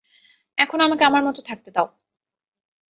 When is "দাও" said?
1.71-1.87